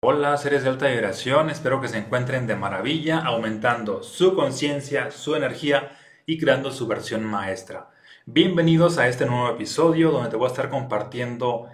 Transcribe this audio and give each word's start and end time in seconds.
Hola 0.00 0.36
seres 0.36 0.62
de 0.62 0.68
alta 0.68 0.86
vibración, 0.86 1.50
espero 1.50 1.80
que 1.80 1.88
se 1.88 1.98
encuentren 1.98 2.46
de 2.46 2.54
maravilla, 2.54 3.18
aumentando 3.18 4.04
su 4.04 4.36
conciencia, 4.36 5.10
su 5.10 5.34
energía 5.34 5.90
y 6.24 6.38
creando 6.38 6.70
su 6.70 6.86
versión 6.86 7.24
maestra. 7.24 7.90
Bienvenidos 8.24 8.96
a 8.98 9.08
este 9.08 9.26
nuevo 9.26 9.50
episodio 9.50 10.12
donde 10.12 10.30
te 10.30 10.36
voy 10.36 10.44
a 10.44 10.52
estar 10.52 10.70
compartiendo 10.70 11.68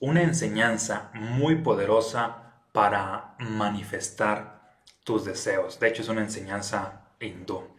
una 0.00 0.22
enseñanza 0.22 1.10
muy 1.12 1.56
poderosa 1.56 2.64
para 2.72 3.34
manifestar 3.38 4.78
tus 5.04 5.26
deseos. 5.26 5.78
De 5.78 5.88
hecho 5.88 6.00
es 6.00 6.08
una 6.08 6.22
enseñanza 6.22 7.10
hindú, 7.20 7.76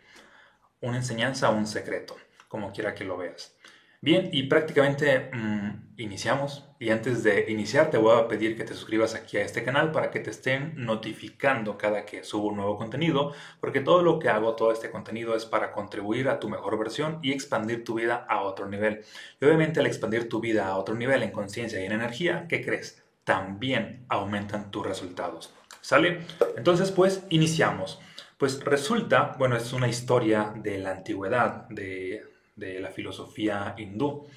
una 0.81 0.97
enseñanza 0.97 1.49
un 1.49 1.65
secreto, 1.65 2.15
como 2.47 2.71
quiera 2.71 2.93
que 2.93 3.03
lo 3.03 3.17
veas. 3.17 3.55
Bien, 4.03 4.29
y 4.31 4.43
prácticamente 4.43 5.29
mm, 5.31 5.93
iniciamos. 5.97 6.67
Y 6.79 6.89
antes 6.89 7.21
de 7.21 7.51
iniciar, 7.51 7.91
te 7.91 7.99
voy 7.99 8.19
a 8.19 8.27
pedir 8.27 8.57
que 8.57 8.63
te 8.63 8.73
suscribas 8.73 9.13
aquí 9.13 9.37
a 9.37 9.43
este 9.43 9.63
canal 9.63 9.91
para 9.91 10.09
que 10.09 10.19
te 10.19 10.31
estén 10.31 10.73
notificando 10.75 11.77
cada 11.77 12.03
que 12.03 12.23
subo 12.23 12.47
un 12.47 12.55
nuevo 12.55 12.77
contenido, 12.77 13.33
porque 13.59 13.79
todo 13.79 14.01
lo 14.01 14.17
que 14.17 14.29
hago, 14.29 14.55
todo 14.55 14.71
este 14.71 14.89
contenido 14.89 15.35
es 15.35 15.45
para 15.45 15.71
contribuir 15.71 16.29
a 16.29 16.39
tu 16.39 16.49
mejor 16.49 16.79
versión 16.79 17.19
y 17.21 17.31
expandir 17.31 17.83
tu 17.83 17.93
vida 17.93 18.25
a 18.27 18.41
otro 18.41 18.67
nivel. 18.67 19.05
Y 19.39 19.45
obviamente 19.45 19.79
al 19.79 19.85
expandir 19.85 20.27
tu 20.27 20.39
vida 20.39 20.67
a 20.67 20.77
otro 20.77 20.95
nivel 20.95 21.21
en 21.21 21.29
conciencia 21.29 21.79
y 21.79 21.85
en 21.85 21.91
energía, 21.91 22.47
¿qué 22.49 22.65
crees? 22.65 23.03
También 23.23 24.05
aumentan 24.09 24.71
tus 24.71 24.83
resultados. 24.83 25.53
¿Sale? 25.81 26.21
Entonces, 26.57 26.89
pues, 26.91 27.23
iniciamos. 27.29 27.99
Pues 28.39 28.63
resulta, 28.65 29.35
bueno, 29.37 29.55
es 29.55 29.71
una 29.73 29.87
historia 29.87 30.51
de 30.55 30.79
la 30.79 30.91
antigüedad, 30.91 31.67
de 31.69 32.30
de 32.61 32.79
la 32.79 32.91
filosofía 32.91 33.75
hindú. 33.77 34.27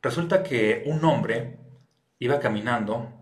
Resulta 0.00 0.44
que 0.44 0.84
un 0.86 1.04
hombre 1.04 1.58
iba 2.20 2.38
caminando 2.38 3.12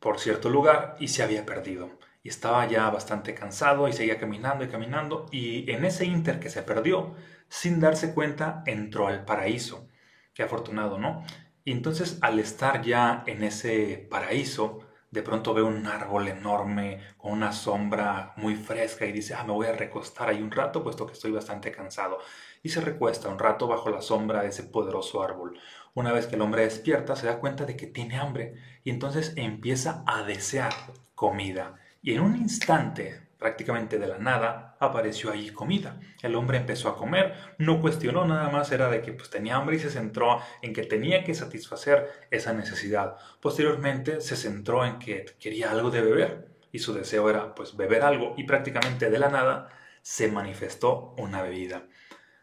por 0.00 0.18
cierto 0.18 0.50
lugar 0.50 0.96
y 0.98 1.08
se 1.08 1.22
había 1.22 1.46
perdido. 1.46 1.90
Y 2.22 2.28
estaba 2.28 2.66
ya 2.66 2.90
bastante 2.90 3.34
cansado 3.34 3.88
y 3.88 3.92
seguía 3.92 4.18
caminando 4.18 4.64
y 4.64 4.68
caminando. 4.68 5.26
Y 5.30 5.70
en 5.70 5.84
ese 5.84 6.04
inter 6.04 6.40
que 6.40 6.50
se 6.50 6.62
perdió, 6.62 7.14
sin 7.48 7.80
darse 7.80 8.12
cuenta, 8.12 8.62
entró 8.66 9.06
al 9.06 9.24
paraíso. 9.24 9.88
Qué 10.34 10.42
afortunado, 10.42 10.98
¿no? 10.98 11.24
Y 11.64 11.72
entonces 11.72 12.18
al 12.20 12.38
estar 12.38 12.82
ya 12.82 13.22
en 13.26 13.44
ese 13.44 14.06
paraíso, 14.10 14.87
de 15.10 15.22
pronto 15.22 15.54
ve 15.54 15.62
un 15.62 15.86
árbol 15.86 16.28
enorme 16.28 17.00
con 17.16 17.32
una 17.32 17.52
sombra 17.52 18.34
muy 18.36 18.56
fresca 18.56 19.06
y 19.06 19.12
dice, 19.12 19.34
ah, 19.34 19.44
me 19.44 19.52
voy 19.52 19.66
a 19.66 19.72
recostar 19.72 20.28
ahí 20.28 20.42
un 20.42 20.50
rato, 20.50 20.82
puesto 20.82 21.06
que 21.06 21.14
estoy 21.14 21.30
bastante 21.30 21.72
cansado. 21.72 22.18
Y 22.62 22.68
se 22.68 22.80
recuesta 22.80 23.28
un 23.28 23.38
rato 23.38 23.66
bajo 23.66 23.90
la 23.90 24.02
sombra 24.02 24.42
de 24.42 24.48
ese 24.48 24.64
poderoso 24.64 25.22
árbol. 25.22 25.58
Una 25.94 26.12
vez 26.12 26.26
que 26.26 26.36
el 26.36 26.42
hombre 26.42 26.62
despierta, 26.62 27.16
se 27.16 27.26
da 27.26 27.38
cuenta 27.38 27.64
de 27.64 27.76
que 27.76 27.86
tiene 27.86 28.18
hambre 28.18 28.54
y 28.84 28.90
entonces 28.90 29.32
empieza 29.36 30.04
a 30.06 30.22
desear 30.22 30.72
comida. 31.14 31.76
Y 32.02 32.14
en 32.14 32.20
un 32.20 32.36
instante 32.36 33.27
prácticamente 33.38 33.98
de 33.98 34.08
la 34.08 34.18
nada, 34.18 34.76
apareció 34.80 35.30
allí 35.30 35.50
comida. 35.50 36.00
El 36.22 36.34
hombre 36.34 36.58
empezó 36.58 36.88
a 36.88 36.96
comer, 36.96 37.34
no 37.58 37.80
cuestionó 37.80 38.24
nada 38.26 38.50
más, 38.50 38.72
era 38.72 38.90
de 38.90 39.00
que 39.00 39.12
pues, 39.12 39.30
tenía 39.30 39.56
hambre 39.56 39.76
y 39.76 39.78
se 39.78 39.90
centró 39.90 40.40
en 40.62 40.72
que 40.72 40.82
tenía 40.82 41.24
que 41.24 41.34
satisfacer 41.34 42.08
esa 42.30 42.52
necesidad. 42.52 43.16
Posteriormente 43.40 44.20
se 44.20 44.36
centró 44.36 44.84
en 44.84 44.98
que 44.98 45.24
quería 45.38 45.70
algo 45.70 45.90
de 45.90 46.02
beber 46.02 46.48
y 46.72 46.80
su 46.80 46.92
deseo 46.92 47.30
era 47.30 47.54
pues 47.54 47.76
beber 47.76 48.02
algo 48.02 48.34
y 48.36 48.44
prácticamente 48.44 49.08
de 49.08 49.18
la 49.18 49.28
nada 49.28 49.68
se 50.02 50.28
manifestó 50.28 51.14
una 51.18 51.42
bebida. 51.42 51.84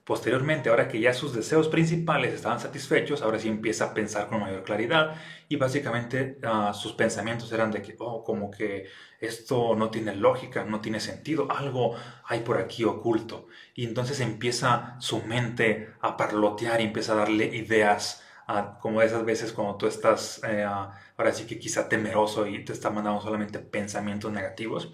Posteriormente, 0.06 0.70
ahora 0.70 0.88
que 0.88 1.00
ya 1.00 1.16
sus 1.16 1.34
deseos 1.34 1.68
principales 1.68 2.32
estaban 2.32 2.60
satisfechos, 2.60 3.24
ahora 3.24 3.40
sí 3.40 3.48
empieza 3.48 3.86
a 3.86 3.94
pensar 3.96 4.28
con 4.28 4.40
mayor 4.40 4.64
claridad 4.64 5.16
y 5.50 5.56
básicamente 5.56 6.38
ah, 6.44 6.74
sus 6.76 6.94
pensamientos 6.94 7.52
eran 7.52 7.72
de 7.72 7.82
que, 7.82 7.96
oh, 7.98 8.24
como 8.24 8.52
que 8.52 8.86
esto 9.20 9.76
no 9.76 9.90
tiene 9.90 10.16
lógica, 10.16 10.64
no 10.64 10.80
tiene 10.80 11.00
sentido, 11.00 11.48
algo 11.52 11.96
hay 12.24 12.42
por 12.42 12.60
aquí 12.60 12.84
oculto. 12.84 13.48
Y 13.74 13.86
entonces 13.86 14.20
empieza 14.20 14.96
su 15.00 15.24
mente 15.24 15.90
a 16.02 16.16
parlotear 16.18 16.82
y 16.82 16.84
empieza 16.84 17.14
a 17.14 17.16
darle 17.16 17.46
ideas, 17.56 18.24
a, 18.46 18.78
como 18.80 19.02
esas 19.02 19.26
veces 19.26 19.54
cuando 19.54 19.76
tú 19.76 19.88
estás, 19.88 20.40
eh, 20.48 20.64
ahora 20.64 21.34
sí 21.34 21.48
que 21.48 21.58
quizá 21.58 21.90
temeroso 21.90 22.46
y 22.46 22.64
te 22.64 22.74
está 22.74 22.92
mandando 22.92 23.22
solamente 23.22 23.58
pensamientos 23.58 24.32
negativos. 24.32 24.94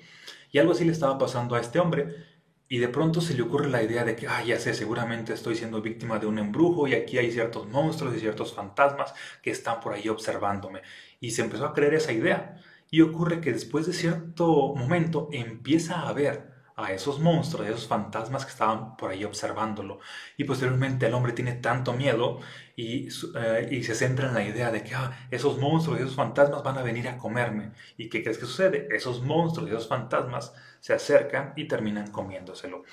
Y 0.52 0.60
algo 0.60 0.72
así 0.72 0.86
le 0.86 0.94
estaba 0.94 1.18
pasando 1.18 1.56
a 1.56 1.60
este 1.60 1.80
hombre 1.80 2.31
y 2.72 2.78
de 2.78 2.88
pronto 2.88 3.20
se 3.20 3.34
le 3.34 3.42
ocurre 3.42 3.70
la 3.70 3.84
idea 3.84 4.06
de 4.06 4.16
que, 4.16 4.30
ah, 4.30 4.42
ya 4.46 4.58
sé, 4.58 4.74
seguramente 4.74 5.34
estoy 5.34 5.58
siendo 5.58 5.82
víctima 5.82 6.20
de 6.20 6.26
un 6.26 6.40
embrujo 6.40 6.88
y 6.88 6.94
aquí 6.94 7.18
hay 7.18 7.30
ciertos 7.30 7.68
monstruos 7.68 8.16
y 8.16 8.22
ciertos 8.22 8.54
fantasmas 8.54 9.14
que 9.42 9.52
están 9.52 9.82
por 9.82 9.92
ahí 9.92 10.08
observándome. 10.08 10.82
Y 11.20 11.32
se 11.32 11.42
empezó 11.42 11.66
a 11.66 11.74
creer 11.74 11.96
esa 11.96 12.14
idea. 12.14 12.62
Y 12.90 13.02
ocurre 13.02 13.42
que 13.42 13.52
después 13.52 13.88
de 13.88 13.94
cierto 13.94 14.74
momento 14.74 15.28
empieza 15.34 16.08
a 16.08 16.14
ver 16.14 16.50
a 16.78 16.94
esos 16.94 17.20
monstruos, 17.20 17.68
a 17.68 17.72
esos 17.72 17.88
fantasmas 17.90 18.46
que 18.46 18.52
estaban 18.52 18.96
por 18.96 19.12
ahí 19.12 19.26
observándolo. 19.26 20.00
Y 20.38 20.46
posteriormente 20.46 21.08
el 21.08 21.14
hombre 21.14 21.34
tiene 21.34 21.56
tanto 21.56 21.92
miedo 21.92 22.40
y, 22.82 23.10
eh, 23.36 23.68
y 23.70 23.84
se 23.84 23.94
centra 23.94 24.28
en 24.28 24.34
la 24.34 24.44
idea 24.44 24.72
de 24.72 24.84
que 24.84 24.96
ah, 24.96 25.28
esos 25.30 25.60
monstruos 25.60 26.00
y 26.00 26.04
esos 26.04 26.16
fantasmas 26.16 26.64
van 26.64 26.80
a 26.80 26.82
venir 26.82 27.08
a 27.08 27.18
comerme. 27.18 27.72
¿Y 27.96 28.10
qué 28.10 28.24
crees 28.24 28.40
que 28.40 28.46
sucede? 28.46 28.88
Esos 28.92 29.22
monstruos 29.22 29.70
y 29.70 29.74
esos 29.74 29.88
fantasmas 29.88 30.54
se 30.80 30.94
acercan 30.94 31.54
y 31.56 31.68
terminan 31.68 32.10
comiéndoselo. 32.12 32.84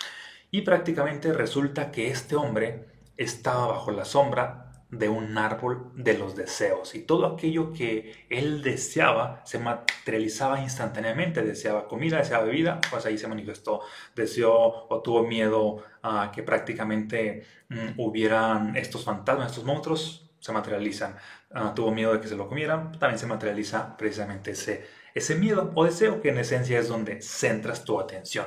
Y 0.51 0.61
prácticamente 0.61 1.33
resulta 1.33 1.91
que 1.91 2.09
este 2.09 2.37
hombre 2.37 2.85
estaba 3.17 3.69
bajo 3.69 3.91
la 3.91 4.05
sombra 4.05 4.68
de 4.91 5.09
un 5.09 5.37
árbol 5.37 5.93
de 5.95 6.17
los 6.17 6.35
deseos. 6.35 6.95
Y 6.95 7.03
todo 7.03 7.27
aquello 7.27 7.73
que 7.73 8.27
él 8.31 8.63
deseaba 8.63 9.43
se 9.45 9.59
materializaba 9.59 10.61
instantáneamente, 10.61 11.43
deseaba 11.43 11.87
comida, 11.87 12.19
deseaba 12.19 12.45
bebida, 12.45 12.81
pues 12.91 13.05
ahí 13.05 13.19
se 13.19 13.29
manifestó, 13.29 13.83
deseó 14.17 14.89
o 14.89 15.03
tuvo 15.03 15.25
miedo 15.27 15.83
a 16.03 16.33
que 16.35 16.43
prácticamente 16.43 17.45
mm, 17.69 17.99
hubieran 17.99 18.77
estos 18.77 19.05
fantasmas, 19.05 19.51
estos 19.51 19.65
monstruos, 19.65 20.25
se 20.41 20.53
materializan, 20.53 21.17
ah, 21.53 21.73
tuvo 21.75 21.91
miedo 21.91 22.13
de 22.13 22.21
que 22.21 22.29
se 22.29 22.37
lo 22.37 22.49
comieran, 22.49 22.93
también 22.99 23.19
se 23.19 23.27
materializa 23.27 23.97
precisamente 23.97 24.53
ese, 24.53 24.87
ese 25.15 25.35
miedo 25.35 25.73
o 25.75 25.85
deseo 25.85 26.21
que 26.23 26.31
en 26.31 26.39
esencia 26.39 26.79
es 26.79 26.89
donde 26.89 27.21
centras 27.23 27.85
tu 27.85 28.01
atención. 28.01 28.47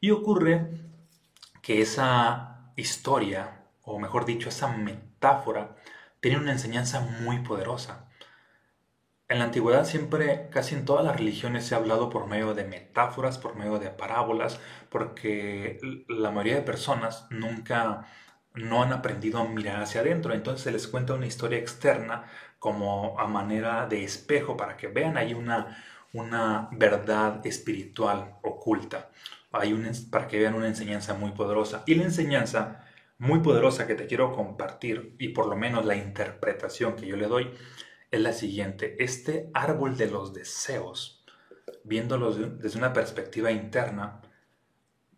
Y 0.00 0.10
ocurre 0.10 0.70
que 1.62 1.80
esa 1.80 2.72
historia, 2.76 3.64
o 3.82 3.98
mejor 3.98 4.24
dicho, 4.24 4.48
esa 4.48 4.68
metáfora, 4.68 5.09
tiene 6.20 6.38
una 6.38 6.52
enseñanza 6.52 7.00
muy 7.00 7.40
poderosa. 7.40 8.06
En 9.28 9.38
la 9.38 9.44
antigüedad 9.44 9.84
siempre, 9.84 10.48
casi 10.50 10.74
en 10.74 10.84
todas 10.84 11.04
las 11.04 11.16
religiones 11.16 11.64
se 11.64 11.74
ha 11.74 11.78
hablado 11.78 12.10
por 12.10 12.26
medio 12.26 12.52
de 12.54 12.64
metáforas, 12.64 13.38
por 13.38 13.54
medio 13.54 13.78
de 13.78 13.90
parábolas, 13.90 14.58
porque 14.90 15.78
la 16.08 16.30
mayoría 16.30 16.56
de 16.56 16.62
personas 16.62 17.26
nunca 17.30 18.06
no 18.54 18.82
han 18.82 18.92
aprendido 18.92 19.38
a 19.38 19.44
mirar 19.44 19.80
hacia 19.82 20.00
adentro, 20.00 20.34
entonces 20.34 20.64
se 20.64 20.72
les 20.72 20.88
cuenta 20.88 21.14
una 21.14 21.26
historia 21.26 21.58
externa 21.58 22.24
como 22.58 23.18
a 23.20 23.28
manera 23.28 23.86
de 23.86 24.02
espejo 24.02 24.56
para 24.56 24.76
que 24.76 24.88
vean 24.88 25.16
ahí 25.16 25.34
una, 25.34 25.84
una 26.12 26.68
verdad 26.72 27.46
espiritual 27.46 28.34
oculta, 28.42 29.10
hay 29.52 29.72
un, 29.72 29.88
para 30.10 30.26
que 30.26 30.38
vean 30.40 30.54
una 30.54 30.66
enseñanza 30.66 31.14
muy 31.14 31.30
poderosa. 31.32 31.84
Y 31.86 31.94
la 31.94 32.04
enseñanza 32.04 32.84
muy 33.20 33.40
poderosa 33.40 33.86
que 33.86 33.94
te 33.94 34.06
quiero 34.06 34.32
compartir, 34.32 35.14
y 35.18 35.28
por 35.28 35.46
lo 35.46 35.54
menos 35.54 35.84
la 35.84 35.94
interpretación 35.94 36.96
que 36.96 37.06
yo 37.06 37.16
le 37.16 37.28
doy, 37.28 37.50
es 38.10 38.20
la 38.20 38.32
siguiente. 38.32 38.96
Este 38.98 39.50
árbol 39.54 39.96
de 39.96 40.10
los 40.10 40.32
deseos, 40.32 41.24
viéndolo 41.84 42.32
desde 42.32 42.78
una 42.78 42.94
perspectiva 42.94 43.52
interna, 43.52 44.22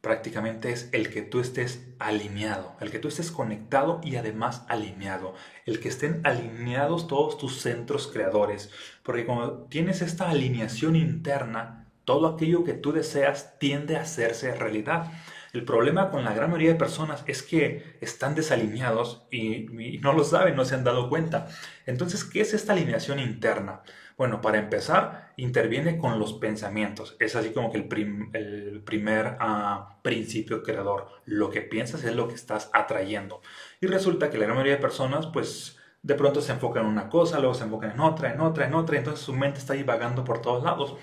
prácticamente 0.00 0.72
es 0.72 0.88
el 0.92 1.10
que 1.10 1.22
tú 1.22 1.38
estés 1.38 1.88
alineado, 2.00 2.74
el 2.80 2.90
que 2.90 2.98
tú 2.98 3.06
estés 3.06 3.30
conectado 3.30 4.00
y 4.02 4.16
además 4.16 4.64
alineado, 4.68 5.34
el 5.64 5.78
que 5.78 5.88
estén 5.88 6.20
alineados 6.24 7.06
todos 7.06 7.38
tus 7.38 7.60
centros 7.60 8.08
creadores, 8.08 8.72
porque 9.04 9.24
cuando 9.24 9.66
tienes 9.66 10.02
esta 10.02 10.28
alineación 10.28 10.96
interna, 10.96 11.88
todo 12.04 12.26
aquello 12.26 12.64
que 12.64 12.74
tú 12.74 12.92
deseas 12.92 13.60
tiende 13.60 13.96
a 13.96 14.02
hacerse 14.02 14.52
realidad. 14.56 15.12
El 15.52 15.64
problema 15.64 16.10
con 16.10 16.24
la 16.24 16.32
gran 16.32 16.50
mayoría 16.50 16.72
de 16.72 16.78
personas 16.78 17.24
es 17.26 17.42
que 17.42 17.96
están 18.00 18.34
desalineados 18.34 19.26
y, 19.30 19.66
no 20.00 20.14
lo 20.14 20.24
saben, 20.24 20.56
no 20.56 20.64
se 20.64 20.74
han 20.74 20.84
dado 20.84 21.10
cuenta. 21.10 21.46
Entonces, 21.84 22.24
¿qué 22.24 22.40
es 22.40 22.54
esta 22.54 22.72
alineación 22.72 23.18
interna? 23.18 23.82
Bueno, 24.16 24.40
para 24.40 24.58
empezar, 24.58 25.34
interviene 25.36 25.98
con 25.98 26.18
los 26.18 26.32
pensamientos. 26.34 27.16
Es 27.20 27.36
así 27.36 27.50
como 27.50 27.70
que 27.70 27.78
el, 27.78 28.82
primer 28.84 29.36
ah, 29.40 29.98
principio 30.00 30.62
creador. 30.62 31.08
Lo 31.26 31.50
que 31.50 31.60
piensas 31.60 32.02
es 32.04 32.14
lo 32.14 32.28
que 32.28 32.34
estás 32.34 32.70
atrayendo. 32.72 33.42
Y 33.80 33.88
resulta 33.88 34.30
que 34.30 34.38
la 34.38 34.44
gran 34.44 34.56
mayoría 34.56 34.76
de 34.76 34.82
personas, 34.82 35.26
pues, 35.26 35.78
de 36.02 36.14
pronto 36.14 36.40
se 36.40 36.52
enfocan 36.52 36.84
en 36.84 36.90
una 36.90 37.10
cosa, 37.10 37.38
luego 37.38 37.54
se 37.54 37.64
enfocan 37.64 37.90
en 37.90 38.00
otra, 38.00 38.32
en 38.32 38.40
otra, 38.40 38.66
en 38.66 38.74
otra, 38.74 38.96
entonces 38.96 39.24
su 39.24 39.34
mente 39.34 39.58
está 39.58 39.74
divagando 39.74 40.24
por 40.24 40.40
todos 40.40 40.64
lados. 40.64 40.96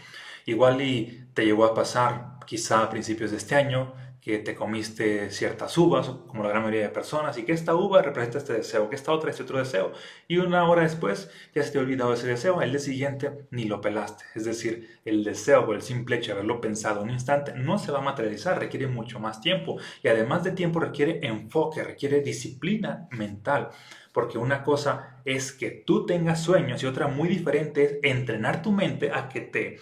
Igual 0.46 0.82
y 0.82 1.28
te 1.36 1.46
llegó 1.46 1.66
a 1.66 1.76
pasar, 1.76 2.40
quizá 2.46 2.84
a 2.84 2.90
principios 2.90 3.32
de 3.32 3.38
este 3.38 3.56
año, 3.56 3.94
que 4.30 4.38
te 4.38 4.54
comiste 4.54 5.32
ciertas 5.32 5.76
uvas, 5.76 6.08
como 6.28 6.44
la 6.44 6.50
gran 6.50 6.62
mayoría 6.62 6.84
de 6.84 6.90
personas, 6.90 7.36
y 7.40 7.44
que 7.46 7.52
esta 7.52 7.74
uva 7.74 8.04
representa 8.04 8.38
este 8.38 8.54
deseo, 8.54 8.88
que 8.88 8.96
esta 8.96 9.12
otra 9.12 9.32
es 9.32 9.42
otro 9.42 9.58
deseo, 9.58 9.92
y 10.28 10.38
una 10.38 10.70
hora 10.70 10.84
después 10.84 11.32
ya 11.56 11.64
se 11.64 11.72
te 11.72 11.80
ha 11.80 11.82
olvidado 11.82 12.14
ese 12.14 12.28
deseo, 12.28 12.62
el 12.62 12.70
día 12.70 12.80
siguiente 12.80 13.48
ni 13.50 13.64
lo 13.64 13.82
pelaste. 13.82 14.26
Es 14.36 14.46
decir, 14.46 15.00
el 15.04 15.24
deseo 15.24 15.62
o 15.62 15.74
el 15.74 15.82
simple 15.82 16.18
hecho 16.18 16.28
de 16.28 16.34
haberlo 16.34 16.62
pensado 16.62 17.02
un 17.02 17.10
instante 17.10 17.54
no 17.56 17.80
se 17.80 17.92
va 17.92 18.00
a 18.00 18.04
materializar, 18.04 18.60
requiere 18.60 18.86
mucho 18.86 19.20
más 19.20 19.42
tiempo, 19.42 19.78
y 20.04 20.10
además 20.10 20.44
de 20.44 20.52
tiempo 20.52 20.80
requiere 20.80 21.26
enfoque, 21.26 21.84
requiere 21.84 22.22
disciplina 22.22 23.08
mental. 23.12 23.70
Porque 24.14 24.38
una 24.38 24.64
cosa 24.64 25.22
es 25.26 25.52
que 25.52 25.70
tú 25.72 26.06
tengas 26.06 26.44
sueños 26.44 26.84
y 26.84 26.86
otra 26.86 27.08
muy 27.08 27.30
diferente 27.30 27.84
es 27.84 28.00
entrenar 28.04 28.62
tu 28.62 28.72
mente 28.72 29.12
a 29.12 29.28
que 29.28 29.42
te 29.42 29.80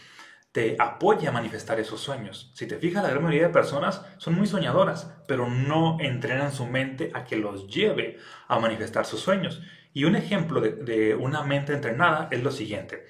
te 0.57 0.75
apoya 0.79 1.29
a 1.29 1.31
manifestar 1.31 1.79
esos 1.79 2.01
sueños. 2.01 2.49
Si 2.55 2.65
te 2.65 2.79
fijas, 2.79 3.03
la 3.03 3.11
gran 3.11 3.21
mayoría 3.21 3.45
de 3.45 3.53
personas 3.53 4.03
son 4.17 4.33
muy 4.33 4.47
soñadoras, 4.47 5.13
pero 5.27 5.47
no 5.47 5.99
entrenan 5.99 6.51
su 6.51 6.65
mente 6.65 7.11
a 7.13 7.25
que 7.25 7.35
los 7.35 7.67
lleve 7.67 8.17
a 8.47 8.57
manifestar 8.57 9.05
sus 9.05 9.19
sueños. 9.19 9.61
Y 9.93 10.05
un 10.05 10.15
ejemplo 10.15 10.59
de, 10.59 11.13
una 11.13 11.43
mente 11.43 11.73
entrenada 11.73 12.27
es 12.31 12.41
lo 12.41 12.49
siguiente. 12.49 13.05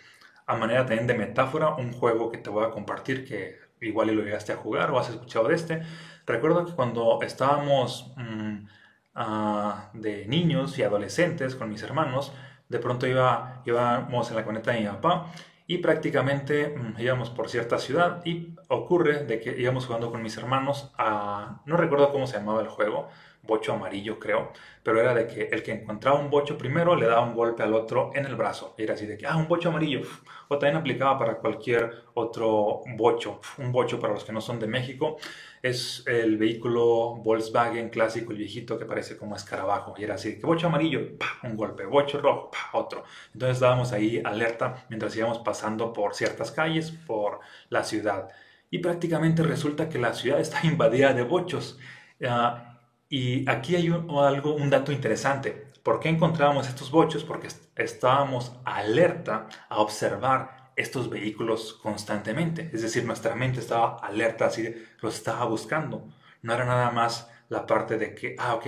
A 0.46 0.58
manera 0.58 0.86
también 0.86 1.08
de 1.08 1.14
metáfora, 1.14 1.70
un 1.76 1.94
juego 1.94 2.30
que 2.30 2.38
te 2.38 2.50
voy 2.50 2.66
a 2.66 2.72
compartir 2.72 3.26
que 3.26 3.60
igual 3.80 4.14
lo 4.14 4.24
llegaste 4.24 4.52
a 4.52 4.58
jugar 4.58 4.92
o 4.92 5.00
has 5.00 5.10
escuchado 5.10 5.48
de 5.48 5.56
este. 5.56 5.84
Recuerdo 6.26 6.66
que 6.66 6.74
cuando 6.74 7.18
estábamos 7.22 8.12
mm, 8.18 8.68
ah, 9.16 9.90
de 9.94 10.26
niños 10.28 10.78
y 10.78 10.84
adolescentes 10.84 11.56
con 11.56 11.70
mis 11.70 11.82
hermanos, 11.82 12.34
de 12.68 12.80
pronto 12.80 13.08
iba, 13.08 13.62
íbamos 13.66 14.30
en 14.32 14.36
la 14.36 14.44
coneta 14.44 14.72
de 14.72 14.82
mi 14.82 14.88
papá 14.88 15.32
y 15.68 15.80
prácticamente 15.80 16.70
mm, 16.70 17.00
íbamos 17.00 17.30
por 17.30 17.50
cierta 17.50 17.78
ciudad 17.78 18.22
y 18.26 18.56
ocurre 18.70 19.26
de 19.26 19.40
que 19.40 19.60
íbamos 19.60 19.86
jugando 19.86 20.10
con 20.12 20.24
mis 20.24 20.38
hermanos 20.38 20.92
a, 20.98 21.62
no 21.66 21.78
recuerdo 21.78 22.12
cómo 22.12 22.26
se 22.26 22.38
llamaba 22.38 22.62
el 22.62 22.70
juego, 22.70 23.10
bocho 23.48 23.74
amarillo 23.74 24.20
creo, 24.20 24.52
pero 24.84 25.02
era 25.02 25.14
de 25.14 25.26
que 25.28 25.44
el 25.52 25.64
que 25.64 25.72
encontraba 25.72 26.20
un 26.20 26.30
bocho 26.30 26.58
primero 26.58 26.96
le 26.96 27.08
daba 27.08 27.22
un 27.22 27.36
golpe 27.36 27.64
al 27.64 27.74
otro 27.74 28.12
en 28.14 28.26
el 28.26 28.36
brazo, 28.36 28.76
era 28.78 28.94
así 28.94 29.06
de 29.06 29.18
que, 29.18 29.26
ah, 29.26 29.36
un 29.36 29.48
bocho 29.48 29.70
amarillo, 29.70 30.02
o 30.50 30.58
también 30.58 30.78
aplicaba 30.78 31.18
para 31.18 31.38
cualquier 31.38 32.04
otro 32.14 32.82
bocho, 32.96 33.42
un 33.58 33.72
bocho 33.72 34.00
para 34.00 34.14
los 34.14 34.24
que 34.24 34.32
no 34.32 34.42
son 34.42 34.60
de 34.60 34.68
México, 34.68 35.18
es 35.62 36.04
el 36.08 36.38
vehículo 36.38 37.16
Volkswagen 37.16 37.90
clásico, 37.90 38.32
el 38.32 38.38
viejito 38.38 38.78
que 38.78 38.86
parece 38.86 39.18
como 39.18 39.36
escarabajo. 39.36 39.94
Y 39.98 40.04
era 40.04 40.16
así, 40.16 40.40
que 40.40 40.46
bocho 40.46 40.68
amarillo, 40.68 41.02
un 41.44 41.56
golpe, 41.58 41.86
bocho 41.86 42.22
rojo, 42.22 42.52
otro. 42.74 43.04
Entonces 43.34 43.58
estábamos 43.58 43.92
ahí 43.92 44.22
alerta 44.24 44.86
mientras 44.90 45.16
íbamos 45.16 45.40
pasando 45.40 45.94
por 45.94 46.14
ciertas 46.16 46.52
calles, 46.52 46.92
por 46.92 47.40
la 47.70 47.84
ciudad. 47.84 48.30
Y 48.70 48.80
prácticamente 48.80 49.44
resulta 49.44 49.90
que 49.90 49.98
la 49.98 50.14
ciudad 50.14 50.40
está 50.40 50.60
invadida 50.66 51.14
de 51.14 51.24
bochos. 51.24 51.80
Ah, 52.26 52.77
y 53.10 53.50
aquí 53.50 53.76
hay 53.76 53.88
algo, 53.88 54.56
un 54.56 54.70
dato 54.70 54.92
interesante. 54.92 55.68
¿Por 55.84 56.00
qué 56.00 56.10
encontrábamos 56.10 56.68
estos 56.68 56.92
bochos? 56.92 57.24
Porque 57.24 57.48
estábamos 57.76 58.54
alerta 58.66 59.48
a 59.70 59.80
observar 59.80 60.72
estos 60.76 61.10
vehículos 61.10 61.74
constantemente. 61.82 62.70
Es 62.74 62.82
decir, 62.82 63.06
nuestra 63.06 63.36
mente 63.36 63.60
estaba 63.60 63.98
alerta, 63.98 64.48
así 64.48 64.74
los 65.02 65.16
estaba 65.16 65.46
buscando. 65.46 66.08
No 66.42 66.54
era 66.54 66.66
nada 66.66 66.92
más 66.92 67.30
la 67.50 67.66
parte 67.66 67.98
de 67.98 68.14
que, 68.14 68.36
ah, 68.38 68.56
ok, 68.56 68.66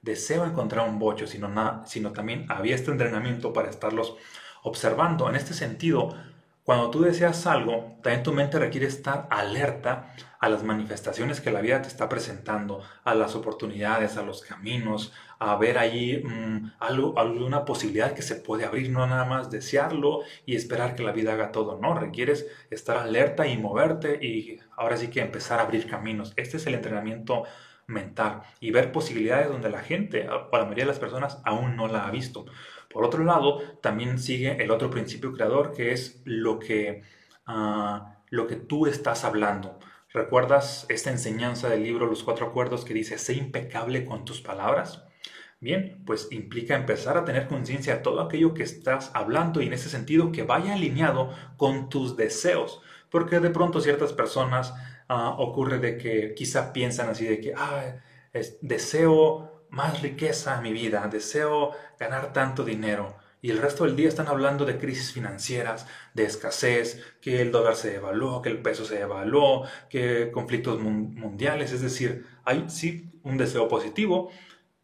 deseo 0.00 0.44
encontrar 0.44 0.88
un 0.88 0.98
bocho, 0.98 1.26
sino, 1.26 1.48
nada, 1.48 1.84
sino 1.86 2.12
también 2.12 2.46
había 2.48 2.74
este 2.74 2.90
entrenamiento 2.90 3.52
para 3.52 3.70
estarlos 3.70 4.16
observando. 4.62 5.28
En 5.28 5.36
este 5.36 5.54
sentido, 5.54 6.16
cuando 6.64 6.90
tú 6.90 7.02
deseas 7.02 7.46
algo, 7.46 7.98
también 8.02 8.22
tu 8.22 8.32
mente 8.32 8.58
requiere 8.58 8.86
estar 8.86 9.26
alerta 9.30 10.14
a 10.38 10.48
las 10.48 10.62
manifestaciones 10.62 11.40
que 11.40 11.50
la 11.50 11.60
vida 11.60 11.82
te 11.82 11.88
está 11.88 12.08
presentando, 12.08 12.82
a 13.04 13.14
las 13.14 13.34
oportunidades, 13.34 14.16
a 14.16 14.22
los 14.22 14.42
caminos, 14.42 15.12
a 15.40 15.56
ver 15.56 15.76
ahí 15.76 16.22
mm, 16.22 16.74
algo, 16.78 17.18
alguna 17.18 17.64
posibilidad 17.64 18.12
que 18.12 18.22
se 18.22 18.36
puede 18.36 18.64
abrir, 18.64 18.90
no 18.90 19.04
nada 19.06 19.24
más 19.24 19.50
desearlo 19.50 20.20
y 20.46 20.54
esperar 20.54 20.94
que 20.94 21.02
la 21.02 21.12
vida 21.12 21.32
haga 21.32 21.50
todo, 21.50 21.78
no, 21.80 21.94
requieres 21.94 22.46
estar 22.70 22.96
alerta 22.96 23.46
y 23.48 23.58
moverte 23.58 24.24
y 24.24 24.60
ahora 24.76 24.96
sí 24.96 25.08
que 25.08 25.20
empezar 25.20 25.58
a 25.58 25.62
abrir 25.62 25.88
caminos. 25.88 26.32
Este 26.36 26.58
es 26.58 26.66
el 26.66 26.74
entrenamiento 26.74 27.44
mental 27.86 28.42
y 28.60 28.70
ver 28.70 28.92
posibilidades 28.92 29.48
donde 29.48 29.70
la 29.70 29.80
gente, 29.80 30.28
o 30.28 30.56
la 30.56 30.64
mayoría 30.64 30.84
de 30.84 30.90
las 30.90 30.98
personas, 30.98 31.40
aún 31.44 31.76
no 31.76 31.88
la 31.88 32.06
ha 32.06 32.10
visto. 32.10 32.46
Por 32.90 33.04
otro 33.04 33.24
lado, 33.24 33.60
también 33.80 34.18
sigue 34.18 34.62
el 34.62 34.70
otro 34.70 34.90
principio 34.90 35.32
creador 35.32 35.72
que 35.72 35.92
es 35.92 36.20
lo 36.24 36.58
que, 36.58 37.02
ah, 37.46 38.16
lo 38.30 38.46
que 38.46 38.56
tú 38.56 38.86
estás 38.86 39.24
hablando. 39.24 39.78
¿Recuerdas 40.12 40.84
esta 40.90 41.10
enseñanza 41.10 41.70
del 41.70 41.84
libro 41.84 42.06
Los 42.06 42.22
Cuatro 42.22 42.46
Acuerdos 42.46 42.84
que 42.84 42.92
dice, 42.92 43.16
sé 43.16 43.34
impecable 43.34 44.04
con 44.04 44.26
tus 44.26 44.42
palabras? 44.42 45.04
Bien, 45.58 46.02
pues 46.04 46.28
implica 46.32 46.74
empezar 46.74 47.16
a 47.16 47.24
tener 47.24 47.46
conciencia 47.46 47.94
de 47.94 48.02
todo 48.02 48.20
aquello 48.20 48.52
que 48.52 48.64
estás 48.64 49.10
hablando 49.14 49.62
y 49.62 49.68
en 49.68 49.72
ese 49.72 49.88
sentido 49.88 50.32
que 50.32 50.42
vaya 50.42 50.74
alineado 50.74 51.32
con 51.56 51.88
tus 51.88 52.16
deseos. 52.16 52.82
Porque 53.10 53.40
de 53.40 53.50
pronto 53.50 53.80
ciertas 53.80 54.12
personas 54.12 54.74
ah, 55.12 55.36
ocurre 55.38 55.78
de 55.78 55.98
que 55.98 56.34
quizá 56.34 56.72
piensan 56.72 57.10
así 57.10 57.26
de 57.26 57.40
que, 57.40 57.52
ah, 57.56 57.96
deseo 58.60 59.66
más 59.70 60.02
riqueza 60.02 60.56
en 60.56 60.62
mi 60.62 60.72
vida, 60.72 61.08
deseo 61.10 61.72
ganar 61.98 62.32
tanto 62.32 62.64
dinero. 62.64 63.16
Y 63.42 63.50
el 63.50 63.58
resto 63.58 63.84
del 63.84 63.96
día 63.96 64.08
están 64.08 64.28
hablando 64.28 64.64
de 64.64 64.78
crisis 64.78 65.12
financieras, 65.12 65.86
de 66.14 66.24
escasez, 66.24 67.02
que 67.20 67.42
el 67.42 67.50
dólar 67.50 67.74
se 67.74 67.90
devaluó, 67.90 68.40
que 68.40 68.50
el 68.50 68.62
peso 68.62 68.84
se 68.84 68.96
devaluó, 68.98 69.64
que 69.90 70.30
conflictos 70.30 70.80
mundiales. 70.80 71.72
Es 71.72 71.82
decir, 71.82 72.24
hay 72.44 72.66
sí 72.68 73.10
un 73.24 73.36
deseo 73.38 73.68
positivo, 73.68 74.30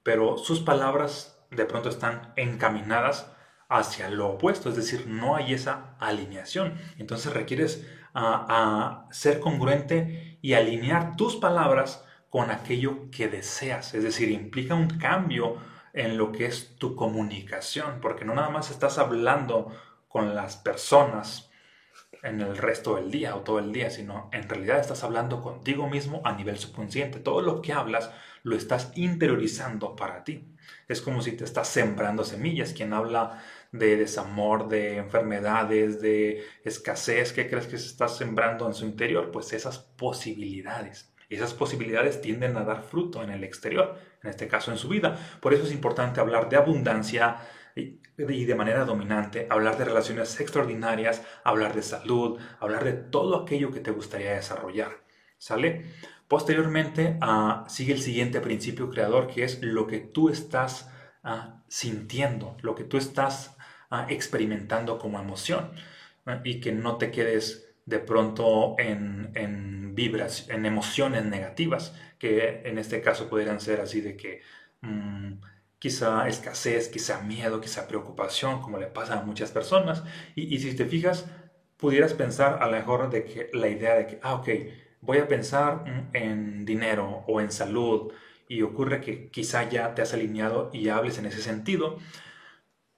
pero 0.03 0.39
sus 0.39 0.61
palabras 0.61 1.39
de 1.51 1.65
pronto 1.67 1.89
están 1.89 2.33
encaminadas 2.37 3.31
hacia 3.69 4.09
lo 4.09 4.29
opuesto, 4.31 4.71
es 4.71 4.77
decir, 4.77 5.07
no 5.07 5.37
hay 5.37 5.55
esa 5.55 5.97
alineación. 6.01 6.75
Entonces 6.99 7.33
requieres 7.33 7.87
a 8.15 9.07
ser 9.11 9.41
congruente 9.41 10.39
y 10.43 10.55
alinear 10.55 11.17
tus 11.17 11.37
palabras 11.37 12.05
con 12.31 12.51
aquello 12.51 13.11
que 13.11 13.29
deseas. 13.29 13.95
Es 13.95 14.03
decir, 14.03 14.31
implica 14.31 14.75
un 14.75 14.89
cambio 14.99 15.57
en 15.93 16.17
lo 16.17 16.33
que 16.33 16.47
es 16.47 16.77
tu 16.77 16.95
comunicación, 16.95 18.01
porque 18.01 18.25
no 18.25 18.35
nada 18.35 18.51
más 18.51 18.71
estás 18.71 18.99
hablando 18.99 19.73
con 20.09 20.35
las 20.35 20.57
personas 20.57 21.51
en 22.23 22.41
el 22.41 22.57
resto 22.57 22.97
del 22.97 23.11
día 23.11 23.37
o 23.37 23.41
todo 23.41 23.59
el 23.59 23.73
día, 23.73 23.91
sino 23.91 24.29
en 24.33 24.49
realidad 24.49 24.81
estás 24.81 25.05
hablando 25.05 25.43
contigo 25.43 25.89
mismo 25.89 26.21
a 26.25 26.33
nivel 26.33 26.59
subconsciente. 26.59 27.21
Todo 27.21 27.43
lo 27.43 27.63
que 27.63 27.73
hablas 27.73 28.11
lo 28.43 28.57
estás 28.57 28.93
interiorizando 28.97 29.97
para 29.97 30.25
ti. 30.25 30.45
Es 30.89 31.01
como 31.01 31.23
si 31.23 31.33
te 31.33 31.45
estás 31.45 31.69
sembrando 31.69 32.25
semillas. 32.25 32.73
Quien 32.73 32.93
habla 32.93 33.43
de 33.73 33.97
desamor, 33.97 34.69
de 34.69 34.97
enfermedades, 34.97 36.01
de 36.01 36.45
escasez, 36.65 37.33
¿qué 37.33 37.49
crees 37.49 37.67
que 37.67 37.79
se 37.79 37.87
está 37.87 38.09
sembrando 38.09 38.67
en 38.67 38.75
su 38.75 38.85
interior? 38.85 39.31
Pues 39.31 39.53
esas 39.53 39.79
posibilidades. 39.79 41.13
Esas 41.29 41.53
posibilidades 41.53 42.23
tienden 42.23 42.57
a 42.57 42.65
dar 42.65 42.83
fruto 42.83 43.23
en 43.23 43.31
el 43.31 43.45
exterior, 43.45 43.99
en 44.23 44.31
este 44.31 44.49
caso 44.49 44.71
en 44.71 44.79
su 44.79 44.89
vida. 44.89 45.19
Por 45.41 45.53
eso 45.53 45.65
es 45.65 45.73
importante 45.73 46.21
hablar 46.21 46.49
de 46.49 46.57
abundancia 46.57 47.37
y 47.77 48.01
de 48.17 48.55
manera 48.55 48.85
dominante, 48.85 49.47
hablar 49.51 49.79
de 49.79 49.85
relaciones 49.85 50.41
extraordinarias, 50.41 51.23
hablar 51.45 51.75
de 51.75 51.83
salud, 51.83 52.41
hablar 52.59 52.85
de 52.85 52.95
todo 52.95 53.43
aquello 53.43 53.71
que 53.71 53.81
te 53.81 53.91
gustaría 53.91 54.33
desarrollar. 54.33 55.05
¿Sale? 55.37 55.85
Posteriormente 56.27 57.19
uh, 57.23 57.69
sigue 57.69 57.93
el 57.93 58.01
siguiente 58.01 58.41
principio 58.41 58.91
creador 58.91 59.29
que 59.29 59.45
es 59.45 59.63
lo 59.63 59.87
que 59.87 59.99
tú 59.99 60.29
estás 60.29 60.91
ah, 61.23 61.63
sintiendo, 61.69 62.57
lo 62.61 62.75
que 62.75 62.85
tú 62.85 62.97
estás 62.97 63.57
experimentando 64.09 64.99
como 64.99 65.19
emoción 65.19 65.71
y 66.45 66.61
que 66.61 66.73
no 66.73 66.97
te 66.99 67.11
quedes 67.11 67.75
de 67.87 67.99
pronto 67.99 68.77
en, 68.79 69.31
en, 69.35 69.95
vibras, 69.95 70.49
en 70.51 70.67
emociones 70.67 71.25
negativas, 71.25 71.95
que 72.19 72.63
en 72.65 72.79
este 72.79 73.01
caso 73.01 73.29
podrían 73.29 73.61
ser 73.61 73.81
así 73.81 74.01
de 74.03 74.17
que 74.17 74.43
mm, 74.83 75.35
quizá 75.79 76.29
escasez, 76.29 76.89
quizá 76.89 77.23
miedo, 77.23 77.61
quizá 77.61 77.89
preocupación, 77.89 78.61
como 78.61 78.79
le 78.79 78.89
pasa 78.89 79.19
a 79.19 79.23
muchas 79.23 79.51
personas. 79.53 80.05
Y, 80.35 80.55
y, 80.55 80.59
si 80.59 80.77
te 80.77 80.85
fijas, 80.85 81.27
pudieras 81.79 82.13
pensar 82.13 82.63
a 82.63 82.67
lo 82.67 82.73
mejor 82.73 83.11
de 83.11 83.25
que 83.25 83.51
la 83.55 83.69
idea 83.69 83.95
de 83.95 84.07
que, 84.07 84.19
ah, 84.23 84.35
ok, 84.35 84.49
voy 85.01 85.19
a 85.19 85.29
pensar 85.29 85.85
mm, 85.87 86.17
en 86.17 86.65
dinero 86.67 87.25
o 87.27 87.41
en 87.41 87.51
salud, 87.51 88.13
y 88.49 88.63
ocurre 88.63 89.01
que 89.01 89.29
quizá 89.29 89.69
ya 89.69 89.95
te 89.95 90.03
has 90.03 90.15
alineado 90.15 90.71
y 90.73 90.89
hables 90.89 91.19
en 91.19 91.27
ese 91.27 91.43
sentido, 91.43 91.99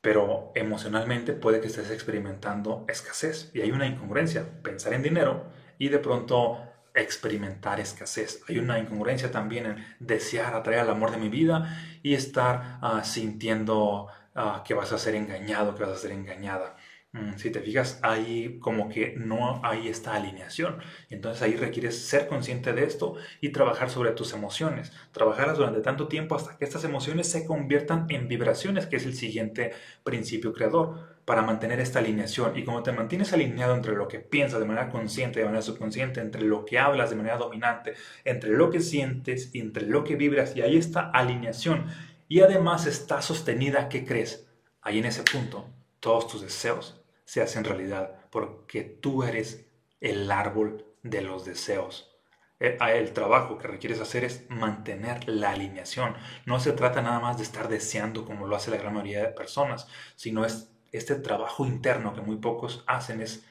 pero 0.00 0.52
emocionalmente 0.54 1.33
puede 1.33 1.61
que 1.61 1.66
estés 1.66 1.90
experimentando 1.90 2.85
escasez 2.88 3.50
y 3.54 3.61
hay 3.61 3.71
una 3.71 3.87
incongruencia, 3.87 4.47
pensar 4.62 4.95
en 4.95 5.02
dinero 5.02 5.45
y 5.78 5.88
de 5.88 5.99
pronto 5.99 6.59
experimentar 6.95 7.80
escasez. 7.80 8.42
Hay 8.49 8.59
una 8.59 8.78
incongruencia 8.78 9.30
también 9.30 9.66
en 9.66 9.97
desear 10.00 10.54
atraer 10.54 10.80
al 10.80 10.90
amor 10.90 11.11
de 11.11 11.19
mi 11.19 11.28
vida 11.28 11.78
y 12.02 12.14
estar 12.14 12.78
ah, 12.80 13.04
sintiendo 13.04 14.09
ah, 14.35 14.64
que 14.66 14.75
vas 14.75 14.92
a 14.92 14.99
ser 14.99 15.14
engañado, 15.14 15.75
que 15.75 15.85
vas 15.85 15.92
a 15.92 16.00
ser 16.00 16.12
engañada. 16.12 16.76
Mm, 17.12 17.38
si 17.38 17.50
te 17.50 17.60
fijas, 17.60 17.98
ahí 18.02 18.60
como 18.60 18.88
que 18.88 19.14
no 19.16 19.60
hay 19.64 19.88
esta 19.88 20.14
alineación. 20.14 20.78
Entonces 21.08 21.42
ahí 21.42 21.56
requieres 21.56 22.06
ser 22.06 22.28
consciente 22.28 22.72
de 22.72 22.84
esto 22.84 23.16
y 23.40 23.48
trabajar 23.48 23.90
sobre 23.90 24.12
tus 24.12 24.32
emociones. 24.32 24.92
Trabajarlas 25.10 25.58
durante 25.58 25.80
tanto 25.80 26.06
tiempo 26.06 26.36
hasta 26.36 26.56
que 26.56 26.64
estas 26.64 26.84
emociones 26.84 27.28
se 27.28 27.44
conviertan 27.44 28.06
en 28.10 28.28
vibraciones, 28.28 28.86
que 28.86 28.96
es 28.96 29.06
el 29.06 29.14
siguiente 29.14 29.72
principio 30.04 30.52
creador, 30.52 31.16
para 31.24 31.42
mantener 31.42 31.80
esta 31.80 31.98
alineación. 31.98 32.56
Y 32.56 32.64
como 32.64 32.84
te 32.84 32.92
mantienes 32.92 33.32
alineado 33.32 33.74
entre 33.74 33.96
lo 33.96 34.06
que 34.06 34.20
piensas 34.20 34.60
de 34.60 34.66
manera 34.66 34.88
consciente 34.88 35.40
y 35.40 35.42
de 35.42 35.46
manera 35.46 35.62
subconsciente, 35.62 36.20
entre 36.20 36.42
lo 36.42 36.64
que 36.64 36.78
hablas 36.78 37.10
de 37.10 37.16
manera 37.16 37.36
dominante, 37.38 37.94
entre 38.24 38.50
lo 38.50 38.70
que 38.70 38.80
sientes 38.80 39.52
y 39.52 39.58
entre 39.60 39.86
lo 39.86 40.04
que 40.04 40.14
vibras, 40.14 40.54
y 40.56 40.62
ahí 40.62 40.76
está 40.76 41.10
alineación. 41.10 41.86
Y 42.28 42.42
además 42.42 42.86
está 42.86 43.20
sostenida, 43.20 43.88
¿qué 43.88 44.04
crees? 44.04 44.46
Ahí 44.80 44.98
en 45.00 45.06
ese 45.06 45.24
punto, 45.24 45.68
todos 46.00 46.28
tus 46.28 46.42
deseos 46.42 47.00
se 47.30 47.40
hacen 47.40 47.62
realidad, 47.62 48.26
porque 48.30 48.82
tú 48.82 49.22
eres 49.22 49.64
el 50.00 50.32
árbol 50.32 50.84
de 51.04 51.22
los 51.22 51.44
deseos. 51.44 52.10
Eh, 52.58 52.76
ah, 52.80 52.92
el 52.92 53.12
trabajo 53.12 53.56
que 53.56 53.68
requieres 53.68 54.00
hacer 54.00 54.25
es 54.25 54.50
mantener 54.50 55.28
la 55.28 55.50
alineación. 55.50 56.16
No 56.44 56.58
se 56.58 56.72
trata 56.72 57.02
nada 57.02 57.20
más 57.20 57.37
de 57.37 57.44
estar 57.44 57.68
deseando 57.68 58.25
como 58.25 58.49
lo 58.49 58.56
hace 58.56 58.72
la 58.72 58.78
gran 58.78 58.94
mayoría 58.94 59.22
de 59.22 59.28
personas, 59.28 59.87
sino 60.16 60.44
es 60.44 60.72
este 60.90 61.14
trabajo 61.14 61.64
interno 61.64 62.14
que 62.14 62.20
muy 62.20 62.34
pocos 62.38 62.82
hacen 62.88 63.20
es 63.20 63.44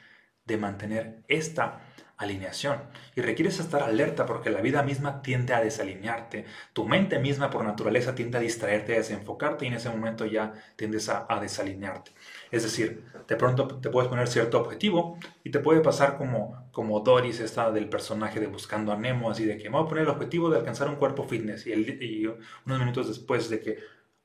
de 0.44 0.58
mantener 0.58 1.24
esta 1.30 1.80
alineación. 2.20 2.82
Y 3.16 3.22
requieres 3.22 3.60
estar 3.60 3.82
alerta 3.82 4.26
porque 4.26 4.50
la 4.50 4.62
vida 4.62 4.84
misma 4.84 5.22
tiende 5.22 5.54
a 5.54 5.62
desalinearte. 5.62 6.46
Tu 6.74 6.86
mente 6.86 7.18
misma 7.18 7.50
por 7.50 7.64
naturaleza 7.64 8.14
tiende 8.14 8.38
a 8.38 8.42
distraerte, 8.42 8.94
a 8.94 8.98
desenfocarte 8.98 9.66
y 9.66 9.70
en 9.70 9.76
ese 9.76 9.90
momento 9.90 10.26
ya 10.26 10.54
tiendes 10.76 11.10
a, 11.10 11.26
desalinearte. 11.40 12.12
Es 12.52 12.64
decir, 12.64 13.06
de 13.28 13.36
pronto 13.38 13.68
te 13.80 13.90
puedes 13.90 14.10
poner 14.10 14.28
cierto 14.28 14.60
objetivo 14.60 15.18
y 15.44 15.52
te 15.52 15.60
puede 15.60 15.80
pasar 15.80 16.18
como, 16.18 16.68
como 16.74 17.00
Doris, 17.00 17.40
esta 17.40 17.72
del 17.72 17.88
personaje 17.88 18.42
de 18.42 18.48
Buscando 18.48 18.92
a 18.92 18.98
Nemo, 18.98 19.32
así 19.32 19.46
de 19.46 19.58
que 19.58 19.70
me 19.70 19.78
voy 19.78 19.86
a 19.86 19.90
poner 19.90 20.04
el 20.04 20.10
objetivo 20.10 20.50
de 20.50 20.58
alcanzar 20.58 20.90
un 20.90 20.98
cuerpo 20.98 21.24
fitness 21.24 21.66
y, 21.68 21.72
y 21.72 22.26
unos 22.26 22.80
minutos 22.80 23.08
después 23.08 23.50
de 23.50 23.62
que 23.62 23.80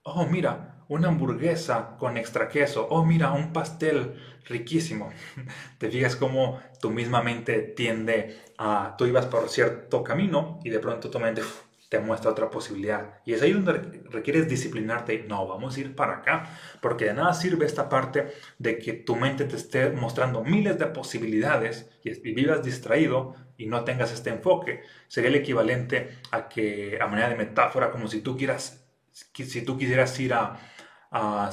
oh, 0.04 0.26
mira, 0.26 0.84
una 0.88 1.08
hamburguesa 1.08 1.96
con 1.99 2.16
extra 2.16 2.49
queso, 2.49 2.87
oh, 2.90 3.04
mira, 3.04 3.32
un 3.32 3.52
pastel 3.52 4.14
riquísimo. 4.46 5.11
Te 5.78 5.90
fijas 5.90 6.16
cómo 6.16 6.61
tu 6.80 6.90
misma 6.90 7.23
mente 7.23 7.61
tiende 7.61 8.38
a, 8.58 8.94
tú 8.96 9.06
ibas 9.06 9.26
por 9.26 9.49
cierto 9.49 10.04
camino 10.04 10.61
y 10.62 10.70
de 10.70 10.78
pronto 10.78 11.11
tu 11.11 11.18
mente 11.18 11.42
te 11.88 12.00
muestra 12.00 12.30
otra 12.30 12.50
posibilidad. 12.50 13.20
Y 13.25 13.34
es 13.34 13.42
ahí 13.42 13.52
donde 13.52 14.02
requieres 14.11 14.49
disciplinarte. 14.49 15.25
No, 15.28 15.46
vamos 15.46 15.76
a 15.76 15.80
ir 15.80 15.94
para 15.94 16.18
acá. 16.18 16.50
Porque 16.80 17.04
de 17.06 17.14
nada 17.14 17.32
sirve 17.34 17.66
esta 17.66 17.88
parte 17.88 18.32
de 18.58 18.78
que 18.78 18.94
tu 18.94 19.16
mente 19.16 19.44
te 19.44 19.56
esté 19.56 19.90
mostrando 19.90 20.42
miles 20.42 20.78
de 20.78 20.87
posibilidades 20.87 21.90
y, 22.02 22.11
vivas 22.32 22.64
distraído 22.64 23.34
y 23.56 23.66
no 23.66 23.84
tengas 23.84 24.12
este 24.12 24.30
enfoque. 24.30 24.82
Sería 25.08 25.30
el 25.30 25.37
equivalente 25.37 26.18
a 26.32 26.49
que, 26.49 26.99
a 27.00 27.06
manera 27.06 27.28
de 27.28 27.37
metáfora, 27.37 27.90
como 27.90 28.08
si 28.08 28.20
tú 28.20 28.37
quieras 28.37 28.83
si 29.14 29.62
tú 29.62 29.78
quisieras 29.78 30.18
ir 30.21 30.35
a, 30.35 30.59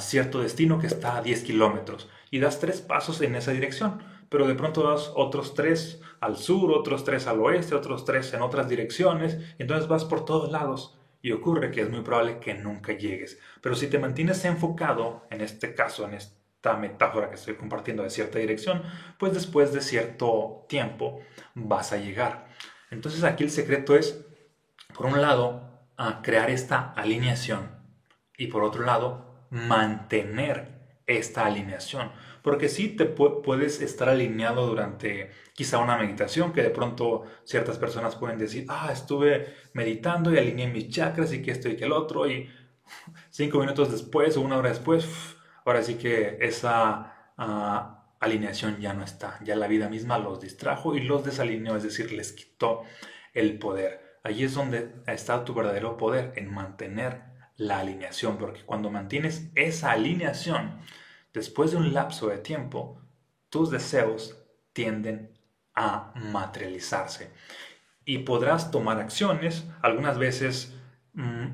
cierto 0.00 0.40
destino 0.40 0.80
que 0.80 0.88
está 0.88 1.16
a 1.16 1.22
10 1.22 1.44
kilómetros 1.44 2.08
y 2.32 2.40
das 2.40 2.58
tres 2.58 2.80
pasos 2.80 3.20
en 3.20 3.36
esa 3.36 3.52
dirección, 3.52 4.02
pero 4.28 4.48
de 4.48 4.56
pronto 4.56 4.82
das 4.90 5.12
otros 5.14 5.54
tres 5.54 6.00
al 6.20 6.36
sur, 6.36 6.72
otros 6.72 7.04
tres 7.04 7.28
al 7.28 7.38
oeste, 7.38 7.76
otros 7.76 8.04
tres 8.04 8.34
en 8.34 8.42
otras 8.42 8.68
direcciones, 8.68 9.38
entonces 9.58 9.86
vas 9.86 10.04
por 10.04 10.24
todos 10.24 10.50
lados 10.50 10.98
y 11.22 11.30
ocurre 11.30 11.70
que 11.70 11.82
es 11.82 11.90
muy 11.90 12.00
probable 12.00 12.40
que 12.40 12.54
nunca 12.54 12.92
llegues. 12.92 13.38
Pero 13.60 13.76
si 13.76 13.86
te 13.86 14.00
mantienes 14.00 14.44
enfocado, 14.44 15.26
en 15.30 15.40
este 15.40 15.74
caso, 15.76 16.06
en 16.06 16.14
esta 16.14 16.76
metáfora 16.76 17.28
que 17.28 17.36
estoy 17.36 17.54
compartiendo 17.54 18.02
de 18.02 18.10
cierta 18.10 18.40
dirección, 18.40 18.82
pues 19.16 19.32
después 19.32 19.72
de 19.72 19.80
cierto 19.80 20.66
tiempo 20.68 21.20
vas 21.54 21.92
a 21.92 21.98
llegar. 21.98 22.48
Entonces 22.90 23.22
aquí 23.22 23.44
el 23.44 23.50
secreto 23.50 23.94
es, 23.94 24.24
por 24.92 25.06
un 25.06 25.22
lado, 25.22 25.71
crear 26.22 26.50
esta 26.50 26.92
alineación 26.92 27.70
y 28.36 28.48
por 28.48 28.64
otro 28.64 28.84
lado 28.84 29.46
mantener 29.50 30.96
esta 31.06 31.46
alineación. 31.46 32.10
Porque 32.42 32.68
sí 32.68 32.88
te 32.88 33.04
puedes 33.04 33.80
estar 33.80 34.08
alineado 34.08 34.66
durante 34.66 35.30
quizá 35.52 35.78
una 35.78 35.96
meditación, 35.96 36.52
que 36.52 36.62
de 36.62 36.70
pronto 36.70 37.24
ciertas 37.44 37.78
personas 37.78 38.16
pueden 38.16 38.38
decir, 38.38 38.66
ah, 38.68 38.90
estuve 38.92 39.54
meditando 39.74 40.32
y 40.32 40.38
alineé 40.38 40.68
mis 40.68 40.88
chakras 40.88 41.32
y 41.32 41.42
que 41.42 41.52
esto 41.52 41.68
y 41.68 41.76
que 41.76 41.84
el 41.84 41.92
otro, 41.92 42.28
y 42.28 42.48
cinco 43.30 43.60
minutos 43.60 43.92
después 43.92 44.36
o 44.36 44.40
una 44.40 44.56
hora 44.58 44.70
después, 44.70 45.06
ahora 45.64 45.82
sí 45.82 45.94
que 45.94 46.38
esa 46.40 47.32
ah, 47.36 48.14
alineación 48.18 48.80
ya 48.80 48.92
no 48.92 49.04
está, 49.04 49.38
ya 49.44 49.54
la 49.54 49.68
vida 49.68 49.88
misma 49.88 50.18
los 50.18 50.40
distrajo 50.40 50.96
y 50.96 51.00
los 51.00 51.24
desalineó, 51.24 51.76
es 51.76 51.84
decir, 51.84 52.12
les 52.12 52.32
quitó 52.32 52.82
el 53.34 53.58
poder. 53.58 54.11
Allí 54.22 54.44
es 54.44 54.54
donde 54.54 54.94
está 55.06 55.44
tu 55.44 55.54
verdadero 55.54 55.96
poder, 55.96 56.32
en 56.36 56.52
mantener 56.52 57.22
la 57.56 57.80
alineación, 57.80 58.38
porque 58.38 58.64
cuando 58.64 58.90
mantienes 58.90 59.50
esa 59.54 59.92
alineación, 59.92 60.78
después 61.32 61.72
de 61.72 61.76
un 61.76 61.92
lapso 61.92 62.28
de 62.28 62.38
tiempo, 62.38 63.00
tus 63.48 63.70
deseos 63.70 64.36
tienden 64.72 65.38
a 65.74 66.12
materializarse. 66.14 67.32
Y 68.04 68.18
podrás 68.18 68.70
tomar 68.70 68.98
acciones, 68.98 69.66
algunas 69.80 70.18
veces 70.18 70.74
mm, 71.14 71.46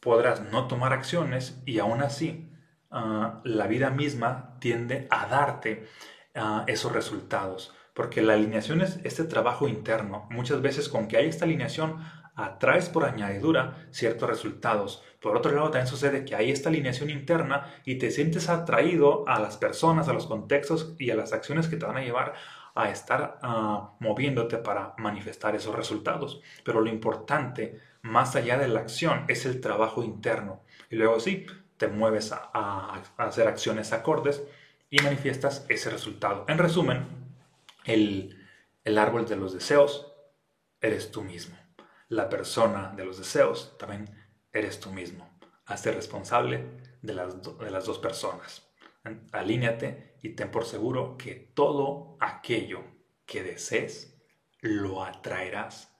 podrás 0.00 0.40
no 0.40 0.66
tomar 0.66 0.92
acciones 0.92 1.60
y 1.64 1.78
aún 1.78 2.02
así 2.02 2.50
ah, 2.90 3.40
la 3.44 3.66
vida 3.66 3.90
misma 3.90 4.56
tiende 4.58 5.06
a 5.10 5.26
darte 5.26 5.88
ah, 6.34 6.64
esos 6.66 6.92
resultados 6.92 7.74
porque 7.94 8.22
la 8.22 8.34
alineación 8.34 8.80
es 8.80 8.98
este 9.04 9.24
trabajo 9.24 9.68
interno. 9.68 10.26
Muchas 10.30 10.62
veces 10.62 10.88
con 10.88 11.08
que 11.08 11.16
hay 11.16 11.28
esta 11.28 11.44
alineación 11.44 11.98
atraes 12.34 12.88
por 12.88 13.04
añadidura 13.04 13.86
ciertos 13.90 14.28
resultados. 14.28 15.04
Por 15.20 15.36
otro 15.36 15.52
lado, 15.52 15.70
también 15.70 15.86
sucede 15.86 16.24
que 16.24 16.34
hay 16.34 16.50
esta 16.50 16.68
alineación 16.68 17.10
interna 17.10 17.66
y 17.84 17.96
te 17.96 18.10
sientes 18.10 18.48
atraído 18.48 19.28
a 19.28 19.38
las 19.38 19.56
personas, 19.56 20.08
a 20.08 20.12
los 20.12 20.26
contextos 20.26 20.94
y 20.98 21.10
a 21.10 21.16
las 21.16 21.32
acciones 21.32 21.68
que 21.68 21.76
te 21.76 21.86
van 21.86 21.98
a 21.98 22.02
llevar 22.02 22.34
a 22.74 22.88
estar 22.90 23.38
ah, 23.42 23.92
moviéndote 24.00 24.56
para 24.56 24.94
manifestar 24.96 25.54
esos 25.54 25.74
resultados. 25.74 26.40
Pero 26.64 26.80
lo 26.80 26.88
importante, 26.88 27.80
más 28.00 28.34
allá 28.34 28.56
de 28.56 28.68
la 28.68 28.80
acción, 28.80 29.24
es 29.28 29.44
el 29.44 29.60
trabajo 29.60 30.02
interno. 30.02 30.62
Y 30.90 30.96
luego 30.96 31.20
sí, 31.20 31.46
te 31.76 31.88
mueves 31.88 32.32
a, 32.32 32.50
a 32.54 33.02
hacer 33.18 33.46
acciones 33.46 33.92
acordes 33.92 34.42
y 34.88 35.00
manifiestas 35.02 35.66
ese 35.68 35.90
resultado. 35.90 36.44
En 36.48 36.58
resumen, 36.58 37.21
el, 37.84 38.38
árbol 38.98 39.26
de 39.26 39.36
los 39.36 39.52
deseos 39.52 40.12
eres 40.80 41.10
tú 41.10 41.22
mismo. 41.22 41.56
La 42.08 42.28
persona 42.28 42.92
de 42.96 43.04
los 43.04 43.18
deseos 43.18 43.76
también 43.78 44.10
eres 44.52 44.80
tú 44.80 44.90
mismo. 44.90 45.38
Hazte 45.66 45.92
responsable 45.92 46.64
de 47.00 47.14
las, 47.14 47.42
de 47.42 47.70
las 47.70 47.86
dos 47.86 47.98
personas. 47.98 48.68
Alíñate 49.32 50.18
y 50.22 50.30
ten 50.30 50.50
por 50.50 50.64
seguro 50.64 51.16
que 51.16 51.34
todo 51.34 52.16
aquello 52.20 52.84
que 53.26 53.42
desees 53.42 54.22
lo 54.60 55.04
atraerás 55.04 55.92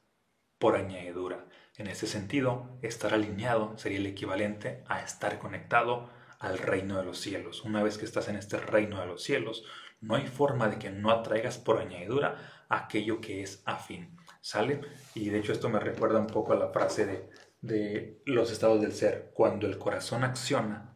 por 0.58 0.76
añadidura. 0.76 1.48
En 1.76 1.88
ese 1.88 2.06
sentido, 2.06 2.78
estar 2.82 3.14
alineado 3.14 3.76
sería 3.78 3.98
el 3.98 4.06
equivalente 4.06 4.84
a 4.86 5.02
estar 5.02 5.38
conectado 5.38 6.10
al 6.38 6.58
reino 6.58 6.98
de 6.98 7.04
los 7.04 7.18
cielos. 7.18 7.64
Una 7.64 7.82
vez 7.82 7.98
que 7.98 8.04
estás 8.04 8.28
en 8.28 8.36
este 8.36 8.58
reino 8.58 9.00
de 9.00 9.06
los 9.06 9.22
cielos, 9.22 9.64
no 10.02 10.16
hay 10.16 10.26
forma 10.26 10.68
de 10.68 10.78
que 10.78 10.90
no 10.90 11.10
atraigas 11.10 11.58
por 11.58 11.78
añadidura 11.78 12.36
aquello 12.68 13.20
que 13.20 13.42
es 13.42 13.62
afín. 13.64 14.16
¿Sale? 14.40 14.80
Y 15.14 15.30
de 15.30 15.38
hecho 15.38 15.52
esto 15.52 15.68
me 15.68 15.78
recuerda 15.78 16.18
un 16.18 16.26
poco 16.26 16.52
a 16.52 16.56
la 16.56 16.68
frase 16.68 17.06
de, 17.06 17.30
de 17.60 18.22
los 18.26 18.50
estados 18.50 18.80
del 18.80 18.92
ser. 18.92 19.30
Cuando 19.32 19.66
el 19.66 19.78
corazón 19.78 20.24
acciona, 20.24 20.92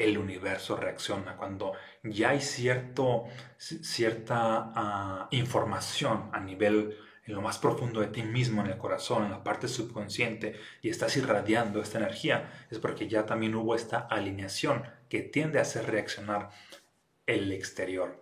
el 0.00 0.18
universo 0.18 0.76
reacciona. 0.76 1.36
Cuando 1.36 1.74
ya 2.02 2.30
hay 2.30 2.40
cierto, 2.40 3.24
cierta 3.58 4.72
ah, 4.74 5.28
información 5.30 6.30
a 6.32 6.40
nivel 6.40 6.96
en 7.26 7.34
lo 7.34 7.42
más 7.42 7.58
profundo 7.58 8.00
de 8.00 8.08
ti 8.08 8.22
mismo, 8.22 8.62
en 8.62 8.68
el 8.68 8.78
corazón, 8.78 9.24
en 9.24 9.30
la 9.30 9.44
parte 9.44 9.68
subconsciente, 9.68 10.54
y 10.80 10.88
estás 10.88 11.16
irradiando 11.16 11.80
esta 11.80 11.98
energía, 11.98 12.50
es 12.70 12.78
porque 12.78 13.08
ya 13.08 13.26
también 13.26 13.54
hubo 13.54 13.74
esta 13.74 13.98
alineación 13.98 14.82
que 15.08 15.20
tiende 15.20 15.58
a 15.58 15.62
hacer 15.62 15.86
reaccionar 15.86 16.50
el 17.34 17.52
exterior. 17.52 18.20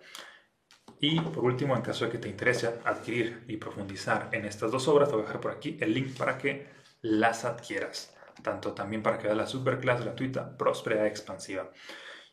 Y 1.00 1.20
por 1.20 1.44
último, 1.44 1.76
en 1.76 1.82
caso 1.82 2.04
de 2.04 2.10
que 2.10 2.18
te 2.18 2.28
interese 2.28 2.74
adquirir 2.84 3.44
y 3.46 3.56
profundizar 3.56 4.28
en 4.32 4.44
estas 4.44 4.70
dos 4.70 4.88
obras, 4.88 5.08
te 5.08 5.14
voy 5.14 5.22
a 5.22 5.26
dejar 5.26 5.40
por 5.40 5.52
aquí 5.52 5.78
el 5.80 5.94
link 5.94 6.16
para 6.16 6.38
que 6.38 6.66
las 7.02 7.44
adquieras. 7.44 8.14
Tanto 8.42 8.72
también 8.72 9.02
para 9.02 9.18
que 9.18 9.24
veas 9.24 9.36
la 9.36 9.46
superclass 9.46 10.00
gratuita 10.02 10.56
Próspera 10.56 11.06
Expansiva. 11.06 11.70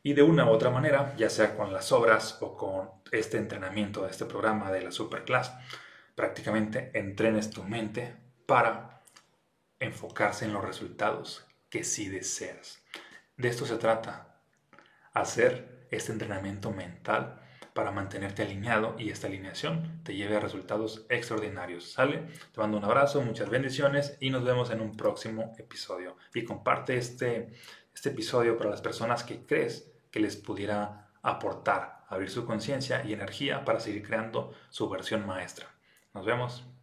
Y 0.02 0.14
de 0.14 0.24
una 0.24 0.46
u 0.46 0.50
otra 0.50 0.70
manera, 0.70 1.16
ya 1.18 1.30
sea 1.30 1.56
con 1.56 1.74
las 1.74 1.92
obras 1.92 2.38
o 2.42 2.56
con 2.56 2.90
este 3.12 3.38
entrenamiento 3.38 4.04
de 4.04 4.12
este 4.12 4.26
programa 4.26 4.72
de 4.72 4.82
la 4.82 4.92
superclass, 4.92 5.52
prácticamente 6.16 6.92
entrenes 6.94 7.50
tu 7.50 7.64
mente 7.64 8.16
para 8.46 9.02
enfocarse 9.80 10.46
en 10.46 10.54
los 10.54 10.64
resultados 10.64 11.46
que 11.70 11.84
sí 11.84 12.08
deseas. 12.10 12.84
De 13.36 13.50
esto 13.50 13.66
se 13.66 13.78
trata, 13.78 14.40
hacer 15.14 15.75
este 15.92 16.12
entrenamiento 16.12 16.72
mental 16.72 17.42
para 17.74 17.92
mantenerte 17.92 18.42
alineado 18.42 18.96
y 18.98 19.10
esta 19.10 19.28
alineación 19.28 20.02
te 20.04 20.16
lleve 20.16 20.38
a 20.38 20.40
resultados 20.40 21.06
extraordinarios. 21.10 21.92
¿Sale? 21.92 22.28
Te 22.54 22.62
mando 22.62 22.78
un 22.78 22.86
abrazo, 22.86 23.22
muchas 23.22 23.50
bendiciones 23.50 24.18
y 24.22 24.30
nos 24.30 24.46
vemos 24.46 24.72
en 24.72 24.80
un 24.80 24.96
próximo 24.96 25.54
episodio. 25.58 26.16
Y 26.34 26.46
comparte 26.46 26.96
este, 26.98 27.54
este 27.94 28.10
episodio 28.10 28.58
para 28.58 28.70
las 28.70 28.82
personas 28.82 29.26
que 29.26 29.46
crees 29.46 29.92
que 30.10 30.22
les 30.22 30.38
pudiera 30.38 31.10
aportar, 31.22 32.06
abrir 32.08 32.30
su 32.30 32.46
conciencia 32.46 33.04
y 33.04 33.12
energía 33.12 33.66
para 33.66 33.82
seguir 33.82 34.04
creando 34.04 34.54
su 34.70 34.88
versión 34.90 35.26
maestra. 35.26 35.68
Nos 36.14 36.26
vemos. 36.26 36.75